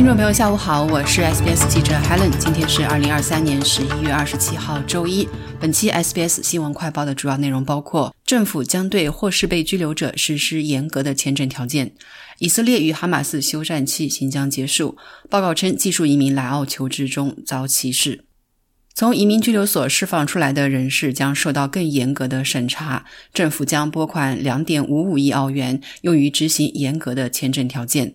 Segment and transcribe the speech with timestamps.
[0.00, 2.30] 听众朋友，下午好，我是 SBS 记者 Helen。
[2.38, 5.28] 今天是二零二三年十一月二十七号，周一。
[5.60, 11.88] 本期 SBS 新闻快报的主要内容包括：政府将对或是被拘留者实施严格的签证条件；
[12.38, 14.96] 以色列与哈马斯休战期行将结束；
[15.28, 18.20] 报告称技术移民来澳求职中遭歧视；
[18.94, 23.04] 从移民拘留所释放出来的人士将受到更严格的审查；
[23.34, 28.14] 政府将拨款两点五五亿澳元用于执行严格的签证条件。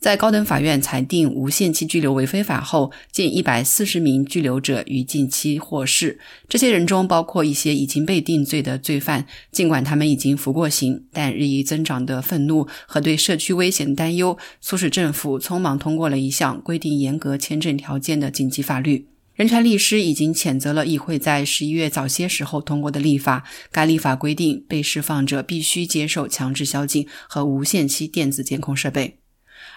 [0.00, 6.18] 在高等法院裁定无限期拘留为非法后，近一百四十名拘留者于近期获释。
[6.48, 19.06] 这些人中包括一些已经被定罪的罪犯，尽管他们已经服过刑，但日益增长的愤怒和对社区危险的担忧，促使政府匆忙通过了一项规定严格签证条件的紧急法律。
[19.34, 23.44] 人权律师已经谴责了议会在十一月早些时候通过的立法。
[23.70, 29.18] 该立法规定，被释放者必须接受强制宵禁和无限期电子监控设备。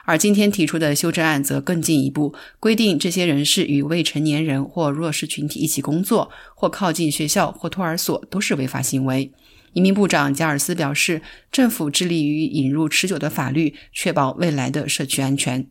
[0.06, 9.32] 而今天提出的修正案则更进一步，规定这些人士与未成年人或弱势群体一起工作，或靠近学校或托儿所都是违法行为。
[9.74, 15.68] 移民部长加尔斯表示，政府致力于引入持久的法律，确保未来的社区安全。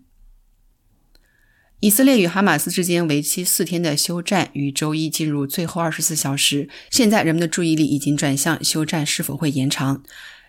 [1.79, 10.03] 以色列与哈马斯之间为期四天的休战于周一进入最后二十四小时，现在人们的注意力已经转向休战是否会延长。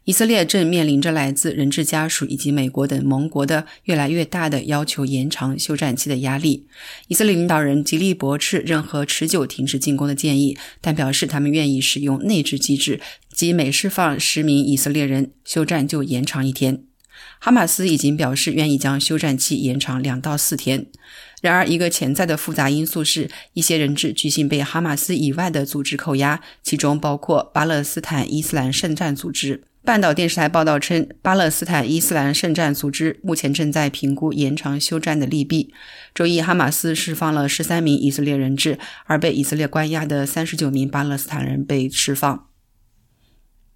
[0.06, 6.68] 以色列正面临着来自人质家属以及美国等盟国的越来越大的要求延长休战期的压力。
[7.08, 13.00] 以色列领导人极力驳斥任何持久停止进攻的建议，但表示他们愿意使用内置机制，
[13.34, 16.84] 即每释放十名以色列人，休战就延长一天。
[17.40, 20.86] 哈马斯已经表示愿意将休战期延长两到四天。
[21.42, 29.64] 然而，一个潜在的复杂因素是，一些人质据信被哈马斯以外的组织扣押，其中包括巴勒斯坦伊斯兰圣战组织。
[29.86, 35.74] 半岛电视台报道称，巴勒斯坦伊斯兰圣战组织目前正在评估延长休战的利弊。
[36.16, 42.48] 周一，哈马斯释放了十三名以色列人质，而被以色列关押的三十九名巴勒斯坦人被释放。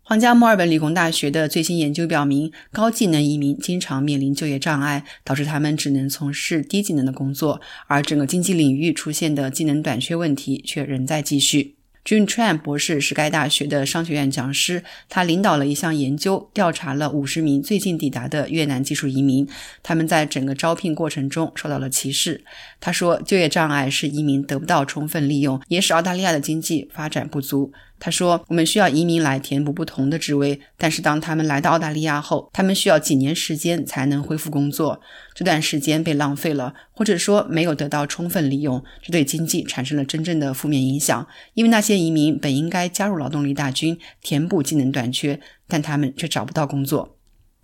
[0.01, 11.76] 皇家墨尔本理工大学的最新研究表明，高技能移民经常面临就业障碍，导致他们只能从事低技能的工作，而整个经济领域出现的技能短缺问题却仍在继续。
[12.07, 19.45] Jun Tran 博士是该大学的商学院讲师，他领导了一项研究，调查了五十名最近抵达的越南技术移民，
[19.83, 22.45] 他们在整个招聘过程中受到了歧视。
[22.79, 27.73] 他说，就业障碍是移民得不到充分利用，也使澳大利亚的经济发展不足。
[27.99, 35.01] 他说：“我们需要移民来填补不同的职位，但是当他们来到澳大利亚后，他们需要几年时间才能恢复工作。
[35.33, 41.27] 这段时间被浪费了，或者说没有得到充分利用，这对经济产生了真正的负面影响。
[41.55, 47.15] 因为那些移民本应该加入劳动力大军，填补技能短缺，但他们却找不到工作。”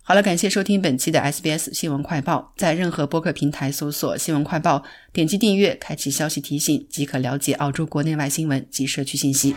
[0.06, 2.52] 好了，感谢收听本期的 SBS 新闻快报。
[2.58, 4.82] 在任何播客平台搜索“新闻快报”，
[5.14, 9.54] 点击订阅，开启消息提醒，即可了解澳洲国内外新闻及社区信息。